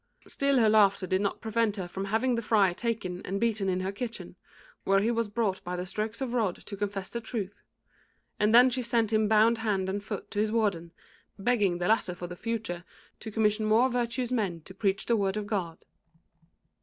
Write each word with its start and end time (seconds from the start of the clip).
Still 0.25 0.57
her 0.57 0.67
laughter 0.67 1.05
did 1.05 1.21
not 1.21 1.41
prevent 1.41 1.75
her 1.75 1.87
from 1.87 2.05
having 2.05 2.33
the 2.33 2.41
friar 2.41 2.73
taken 2.73 3.21
and 3.23 3.39
beaten 3.39 3.69
in 3.69 3.81
her 3.81 3.91
kitchen, 3.91 4.35
where 4.83 4.99
he 4.99 5.11
was 5.11 5.29
brought 5.29 5.63
by 5.63 5.75
the 5.75 5.85
strokes 5.85 6.21
of 6.21 6.31
the 6.31 6.37
rod 6.37 6.55
to 6.55 6.75
confess 6.75 7.11
the 7.11 7.21
truth; 7.21 7.61
and 8.39 8.51
then 8.51 8.71
she 8.71 8.81
sent 8.81 9.13
him 9.13 9.27
bound 9.27 9.59
hand 9.59 9.87
and 9.87 10.03
foot 10.03 10.31
to 10.31 10.39
his 10.39 10.51
Warden, 10.51 10.91
begging 11.37 11.77
the 11.77 11.87
latter 11.87 12.15
for 12.15 12.25
the 12.25 12.35
future 12.35 12.83
to 13.19 13.29
commission 13.29 13.65
more 13.67 13.89
virtuous 13.91 14.31
men 14.31 14.61
to 14.61 14.73
preach 14.73 15.05
the 15.05 15.15
Word 15.15 15.37
of 15.37 15.45
God. 15.45 15.85